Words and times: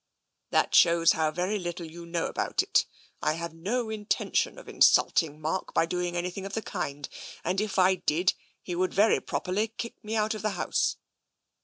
"That 0.49 0.73
shows 0.73 1.11
how 1.11 1.29
very 1.29 1.59
little 1.59 1.85
you 1.85 2.07
know 2.07 2.25
about 2.25 2.63
it. 2.63 2.87
I 3.21 3.33
have 3.33 3.53
no 3.53 3.91
intention 3.91 4.57
of 4.57 4.67
insulting 4.67 5.39
Mark 5.39 5.75
by 5.75 5.85
doing 5.85 6.17
anything 6.17 6.43
of 6.43 6.53
the 6.55 6.63
kind, 6.63 7.07
and 7.43 7.61
if 7.61 7.77
I 7.77 7.93
did, 7.93 8.33
he 8.63 8.73
would 8.73 8.95
very 8.95 9.19
properly 9.19 9.67
kick 9.67 10.03
me 10.03 10.15
out 10.15 10.33
of 10.33 10.41
the 10.41 10.49
house. 10.57 10.97